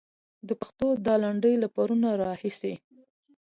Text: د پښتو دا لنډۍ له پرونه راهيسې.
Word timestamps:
د 0.47 0.49
پښتو 0.61 0.87
دا 1.05 1.15
لنډۍ 1.23 1.53
له 1.63 1.67
پرونه 1.75 2.09
راهيسې. 2.23 2.73